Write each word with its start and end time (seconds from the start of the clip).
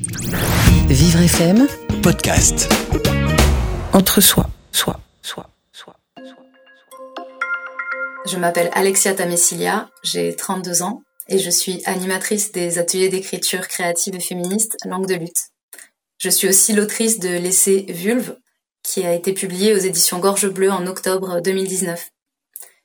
Vivre 0.00 1.22
FM, 1.22 1.66
podcast. 2.04 2.72
entre 3.92 4.20
soi, 4.20 4.48
soi, 4.70 5.00
soi, 5.22 5.50
soi, 5.72 5.96
soi. 6.22 6.36
Je 8.24 8.36
m'appelle 8.36 8.70
Alexia 8.74 9.14
Tamessilia, 9.14 9.90
j'ai 10.04 10.36
32 10.36 10.82
ans 10.82 11.02
et 11.28 11.40
je 11.40 11.50
suis 11.50 11.82
animatrice 11.84 12.52
des 12.52 12.78
ateliers 12.78 13.08
d'écriture 13.08 13.66
créative 13.66 14.14
et 14.14 14.20
féministe 14.20 14.76
Langue 14.84 15.08
de 15.08 15.16
lutte. 15.16 15.48
Je 16.18 16.30
suis 16.30 16.48
aussi 16.48 16.74
l'autrice 16.74 17.18
de 17.18 17.30
l'essai 17.30 17.86
Vulve, 17.88 18.36
qui 18.84 19.04
a 19.04 19.12
été 19.12 19.32
publié 19.32 19.74
aux 19.74 19.78
éditions 19.78 20.20
Gorge 20.20 20.48
Bleue 20.48 20.70
en 20.70 20.86
octobre 20.86 21.40
2019. 21.40 22.08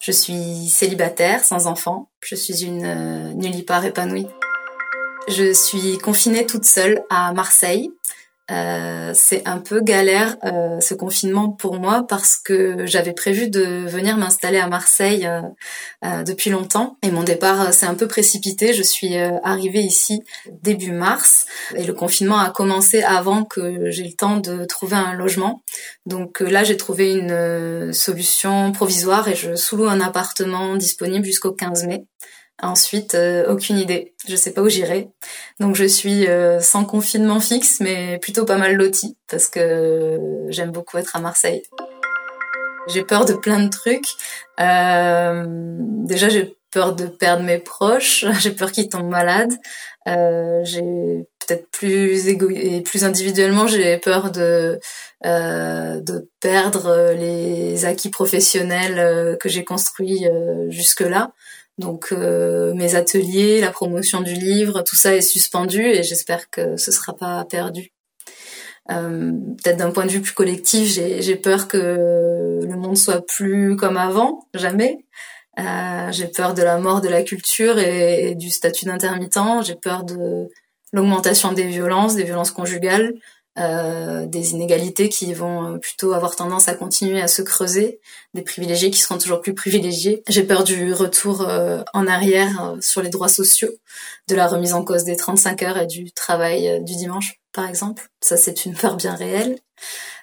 Je 0.00 0.10
suis 0.10 0.68
célibataire, 0.70 1.44
sans 1.44 1.66
enfant. 1.66 2.08
Je 2.22 2.34
suis 2.34 2.64
une 2.64 2.84
euh, 2.86 3.34
nullipare 3.34 3.84
épanouie. 3.84 4.26
Je 5.28 5.52
suis 5.52 5.98
confinée 5.98 6.44
toute 6.46 6.64
seule 6.64 7.02
à 7.08 7.32
Marseille. 7.32 7.90
Euh, 8.50 9.12
c'est 9.14 9.48
un 9.48 9.56
peu 9.56 9.80
galère 9.80 10.36
euh, 10.44 10.78
ce 10.80 10.92
confinement 10.92 11.48
pour 11.48 11.76
moi 11.76 12.04
parce 12.06 12.36
que 12.36 12.84
j'avais 12.84 13.14
prévu 13.14 13.48
de 13.48 13.86
venir 13.86 14.18
m'installer 14.18 14.58
à 14.58 14.66
Marseille 14.66 15.26
euh, 15.26 15.40
euh, 16.04 16.22
depuis 16.24 16.50
longtemps 16.50 16.98
et 17.02 17.10
mon 17.10 17.22
départ 17.22 17.62
euh, 17.62 17.72
s'est 17.72 17.86
un 17.86 17.94
peu 17.94 18.06
précipité. 18.06 18.74
Je 18.74 18.82
suis 18.82 19.16
euh, 19.16 19.38
arrivée 19.44 19.80
ici 19.80 20.22
début 20.62 20.92
mars 20.92 21.46
et 21.74 21.84
le 21.84 21.94
confinement 21.94 22.38
a 22.38 22.50
commencé 22.50 23.02
avant 23.02 23.44
que 23.44 23.90
j'ai 23.90 24.04
le 24.04 24.12
temps 24.12 24.36
de 24.36 24.66
trouver 24.66 24.96
un 24.96 25.14
logement. 25.14 25.62
Donc 26.04 26.40
là 26.40 26.64
j'ai 26.64 26.76
trouvé 26.76 27.12
une 27.12 27.94
solution 27.94 28.72
provisoire 28.72 29.26
et 29.28 29.34
je 29.34 29.56
sous-loue 29.56 29.88
un 29.88 30.02
appartement 30.02 30.76
disponible 30.76 31.24
jusqu'au 31.24 31.52
15 31.52 31.86
mai. 31.86 32.04
Ensuite, 32.62 33.14
euh, 33.14 33.52
aucune 33.52 33.78
idée. 33.78 34.14
Je 34.28 34.36
sais 34.36 34.52
pas 34.52 34.62
où 34.62 34.68
j'irai. 34.68 35.08
Donc 35.60 35.74
je 35.74 35.84
suis 35.84 36.26
euh, 36.28 36.60
sans 36.60 36.84
confinement 36.84 37.40
fixe, 37.40 37.80
mais 37.80 38.18
plutôt 38.18 38.44
pas 38.44 38.56
mal 38.56 38.76
lotie 38.76 39.16
parce 39.28 39.48
que 39.48 40.18
j'aime 40.48 40.70
beaucoup 40.70 40.96
être 40.98 41.16
à 41.16 41.20
Marseille. 41.20 41.62
J'ai 42.86 43.02
peur 43.02 43.24
de 43.24 43.32
plein 43.34 43.60
de 43.60 43.68
trucs. 43.68 44.06
Euh, 44.60 45.44
déjà, 46.04 46.28
j'ai 46.28 46.56
peur 46.70 46.94
de 46.94 47.06
perdre 47.06 47.44
mes 47.44 47.58
proches. 47.58 48.24
J'ai 48.40 48.50
peur 48.50 48.72
qu'ils 48.72 48.88
tombent 48.88 49.08
malades. 49.08 49.52
Euh, 50.06 50.60
j'ai 50.64 51.26
peut-être 51.46 51.70
plus 51.70 52.28
égo 52.28 52.48
et 52.50 52.80
plus 52.80 53.04
individuellement, 53.04 53.66
j'ai 53.66 53.98
peur 53.98 54.30
de 54.30 54.78
euh, 55.26 56.00
de 56.00 56.28
perdre 56.40 57.12
les 57.18 57.84
acquis 57.84 58.10
professionnels 58.10 58.98
euh, 58.98 59.36
que 59.36 59.48
j'ai 59.48 59.64
construits 59.64 60.26
euh, 60.26 60.70
jusque-là. 60.70 61.32
Donc 61.78 62.12
euh, 62.12 62.72
mes 62.74 62.94
ateliers, 62.94 63.60
la 63.60 63.70
promotion 63.70 64.20
du 64.20 64.34
livre, 64.34 64.82
tout 64.82 64.96
ça 64.96 65.14
est 65.14 65.22
suspendu 65.22 65.82
et 65.82 66.02
j'espère 66.02 66.48
que 66.50 66.76
ce 66.76 66.92
sera 66.92 67.16
pas 67.16 67.44
perdu. 67.50 67.92
Euh, 68.90 69.32
Peut-être 69.62 69.78
d'un 69.78 69.90
point 69.90 70.06
de 70.06 70.10
vue 70.12 70.20
plus 70.20 70.34
collectif, 70.34 70.88
j'ai 70.88 71.36
peur 71.36 71.68
que 71.68 72.60
le 72.62 72.76
monde 72.76 72.96
soit 72.96 73.24
plus 73.26 73.76
comme 73.76 73.96
avant, 73.96 74.46
jamais. 74.54 75.04
Euh, 75.58 76.10
j'ai 76.10 76.26
peur 76.26 76.54
de 76.54 76.62
la 76.62 76.78
mort 76.78 77.00
de 77.00 77.08
la 77.08 77.22
culture 77.22 77.78
et 77.78 78.34
du 78.34 78.50
statut 78.50 78.86
d'intermittent. 78.86 79.62
J'ai 79.62 79.76
peur 79.76 80.04
de 80.04 80.48
l'augmentation 80.94 81.52
des 81.52 81.64
violences, 81.64 82.14
des 82.14 82.24
violences 82.24 82.50
conjugales, 82.50 83.14
euh, 83.58 84.26
des 84.26 84.50
inégalités 84.50 85.08
qui 85.08 85.32
vont 85.32 85.78
plutôt 85.78 86.12
avoir 86.12 86.34
tendance 86.34 86.68
à 86.68 86.74
continuer 86.74 87.20
à 87.20 87.28
se 87.28 87.42
creuser, 87.42 88.00
des 88.32 88.42
privilégiés 88.42 88.90
qui 88.90 89.00
seront 89.00 89.18
toujours 89.18 89.40
plus 89.40 89.54
privilégiés. 89.54 90.22
J'ai 90.28 90.42
peur 90.42 90.64
du 90.64 90.92
retour 90.92 91.42
euh, 91.42 91.82
en 91.92 92.06
arrière 92.06 92.64
euh, 92.64 92.76
sur 92.80 93.02
les 93.02 93.10
droits 93.10 93.28
sociaux, 93.28 93.70
de 94.28 94.34
la 94.34 94.48
remise 94.48 94.72
en 94.72 94.84
cause 94.84 95.04
des 95.04 95.16
35 95.16 95.62
heures 95.62 95.78
et 95.78 95.86
du 95.86 96.10
travail 96.12 96.68
euh, 96.68 96.78
du 96.80 96.96
dimanche, 96.96 97.40
par 97.52 97.68
exemple. 97.68 98.08
Ça, 98.20 98.36
c'est 98.36 98.64
une 98.64 98.74
peur 98.74 98.96
bien 98.96 99.14
réelle. 99.14 99.58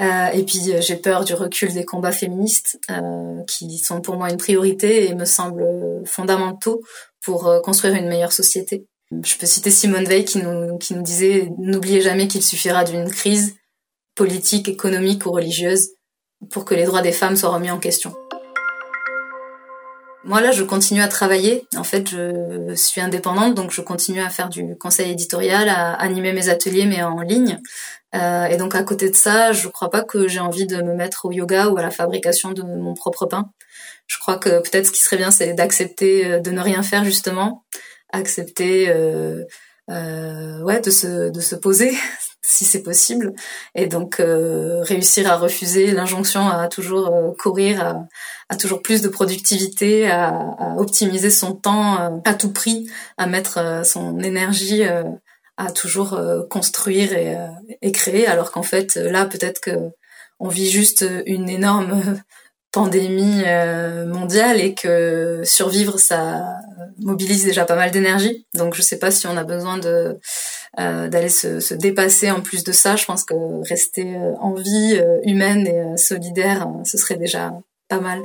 Euh, 0.00 0.26
et 0.28 0.42
puis, 0.44 0.72
euh, 0.72 0.80
j'ai 0.80 0.96
peur 0.96 1.24
du 1.24 1.34
recul 1.34 1.72
des 1.72 1.84
combats 1.84 2.12
féministes, 2.12 2.80
euh, 2.90 3.42
qui 3.46 3.78
sont 3.78 4.00
pour 4.00 4.16
moi 4.16 4.30
une 4.30 4.36
priorité 4.36 5.08
et 5.08 5.14
me 5.14 5.24
semblent 5.24 6.02
fondamentaux 6.04 6.82
pour 7.22 7.46
euh, 7.46 7.60
construire 7.60 7.94
une 7.94 8.08
meilleure 8.08 8.32
société. 8.32 8.86
Je 9.22 9.36
peux 9.36 9.46
citer 9.46 9.70
Simone 9.70 10.04
Veil 10.04 10.24
qui 10.24 10.38
nous, 10.38 11.02
disait 11.02 11.50
N'oubliez 11.58 12.00
jamais 12.00 12.28
qu'il 12.28 12.42
suffira 12.42 12.84
d'une 12.84 13.10
crise 13.10 13.54
politique, 14.14 14.68
économique 14.68 15.26
ou 15.26 15.32
religieuse 15.32 15.90
pour 16.50 16.64
que 16.64 16.74
les 16.74 16.84
droits 16.84 17.02
des 17.02 17.12
femmes 17.12 17.36
soient 17.36 17.50
remis 17.50 17.70
en 17.70 17.78
question. 17.78 18.14
Moi 20.24 20.40
là, 20.40 20.52
je 20.52 20.62
continue 20.62 21.02
à 21.02 21.08
travailler. 21.08 21.66
En 21.76 21.84
fait, 21.84 22.08
je 22.08 22.74
suis 22.74 23.02
indépendante, 23.02 23.54
donc 23.54 23.70
je 23.72 23.82
continue 23.82 24.22
à 24.22 24.30
faire 24.30 24.48
du 24.48 24.76
conseil 24.78 25.10
éditorial, 25.10 25.68
à 25.68 25.92
animer 25.92 26.32
mes 26.32 26.48
ateliers, 26.48 26.86
mais 26.86 27.02
en 27.02 27.20
ligne. 27.20 27.60
Euh, 28.14 28.46
et 28.46 28.56
donc 28.56 28.74
à 28.74 28.82
côté 28.84 29.10
de 29.10 29.16
ça, 29.16 29.52
je 29.52 29.68
crois 29.68 29.90
pas 29.90 30.02
que 30.02 30.28
j'ai 30.28 30.40
envie 30.40 30.66
de 30.66 30.76
me 30.76 30.94
mettre 30.94 31.26
au 31.26 31.32
yoga 31.32 31.68
ou 31.68 31.76
à 31.76 31.82
la 31.82 31.90
fabrication 31.90 32.52
de 32.52 32.62
mon 32.62 32.94
propre 32.94 33.26
pain. 33.26 33.50
Je 34.06 34.18
crois 34.18 34.38
que 34.38 34.60
peut-être 34.60 34.86
ce 34.86 34.92
qui 34.92 35.02
serait 35.02 35.16
bien, 35.16 35.30
c'est 35.30 35.52
d'accepter 35.52 36.26
euh, 36.26 36.40
de 36.40 36.50
ne 36.50 36.60
rien 36.60 36.82
faire 36.82 37.04
justement, 37.04 37.64
accepter 38.14 38.88
euh, 38.88 39.44
euh, 39.90 40.62
ouais 40.62 40.80
de 40.80 40.90
se 40.90 41.30
de 41.30 41.40
se 41.40 41.54
poser 41.54 41.92
si 42.42 42.64
c'est 42.64 42.82
possible. 42.82 43.34
Et 43.74 43.86
donc 43.86 44.20
euh, 44.20 44.82
réussir 44.82 45.30
à 45.30 45.36
refuser 45.36 45.92
l'injonction 45.92 46.48
à 46.48 46.68
toujours 46.68 47.34
courir 47.38 48.06
à, 48.48 48.56
toujours 48.56 48.82
plus 48.82 49.02
de 49.02 49.08
productivité 49.08 50.10
à, 50.10 50.76
optimiser 50.78 51.30
son 51.30 51.54
temps 51.54 52.20
à 52.24 52.34
tout 52.34 52.52
prix 52.52 52.86
à 53.16 53.26
mettre 53.26 53.82
son 53.84 54.20
énergie 54.20 54.82
à 55.56 55.70
toujours 55.72 56.20
construire 56.50 57.12
et, 57.14 57.36
et 57.82 57.92
créer. 57.92 58.26
Alors 58.26 58.52
qu'en 58.52 58.62
fait 58.62 58.96
là 58.96 59.24
peut-être 59.26 59.60
que 59.60 59.72
on 60.40 60.48
vit 60.48 60.70
juste 60.70 61.06
une 61.26 61.48
énorme 61.48 62.02
pandémie 62.74 63.42
euh, 63.46 64.04
mondiale 64.04 64.60
et 64.60 64.74
que 64.74 65.42
survivre 65.44 66.00
ça 66.00 66.42
mobilise 66.98 67.44
déjà 67.44 67.64
pas 67.64 67.76
mal 67.76 67.92
d'énergie 67.92 68.46
donc 68.54 68.74
je 68.74 68.82
sais 68.82 68.98
pas 68.98 69.12
si 69.12 69.28
on 69.28 69.36
a 69.36 69.44
besoin 69.44 69.78
de 69.78 70.18
euh, 70.80 71.08
d'aller 71.08 71.28
se, 71.28 71.60
se 71.60 71.72
dépasser 71.72 72.32
en 72.32 72.40
plus 72.40 72.64
de 72.64 72.72
ça 72.72 72.96
je 72.96 73.04
pense 73.04 73.22
que 73.22 73.34
rester 73.68 74.16
euh, 74.16 74.32
en 74.40 74.54
vie 74.54 74.96
euh, 74.96 75.20
humaine 75.22 75.68
et 75.68 75.96
solidaire 75.96 76.66
ce 76.84 76.98
serait 76.98 77.16
déjà 77.16 77.52
pas 77.88 78.00
mal 78.00 78.20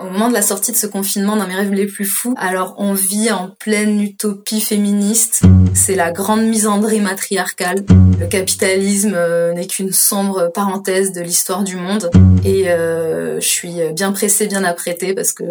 au 0.00 0.04
moment 0.04 0.28
de 0.28 0.34
la 0.34 0.42
sortie 0.42 0.70
de 0.70 0.76
ce 0.76 0.86
confinement 0.86 1.36
dans 1.36 1.46
mes 1.46 1.54
rêves 1.54 1.72
les 1.72 1.86
plus 1.86 2.04
fous, 2.04 2.34
alors 2.36 2.74
on 2.76 2.92
vit 2.92 3.30
en 3.30 3.48
pleine 3.48 3.98
utopie 4.02 4.60
féministe. 4.60 5.44
C'est 5.74 5.94
la 5.94 6.12
grande 6.12 6.42
misandrie 6.42 7.00
matriarcale. 7.00 7.82
Le 8.18 8.26
capitalisme 8.26 9.12
euh, 9.14 9.52
n'est 9.52 9.66
qu'une 9.66 9.92
sombre 9.92 10.50
parenthèse 10.52 11.12
de 11.12 11.20
l'histoire 11.20 11.64
du 11.64 11.76
monde. 11.76 12.10
Et 12.44 12.68
euh, 12.68 13.40
je 13.40 13.46
suis 13.46 13.74
bien 13.94 14.12
pressée, 14.12 14.46
bien 14.46 14.64
apprêtée 14.64 15.14
parce 15.14 15.32
que 15.32 15.44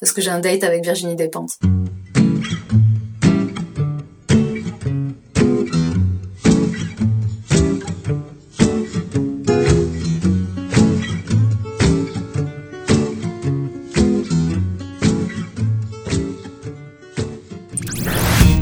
parce 0.00 0.12
que 0.12 0.20
j'ai 0.20 0.30
un 0.30 0.40
date 0.40 0.64
avec 0.64 0.82
Virginie 0.82 1.14
Despentes. 1.14 1.58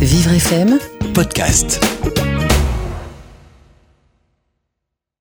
Vivre 0.00 0.33
FM, 0.33 0.79
Podcast. 1.15 1.81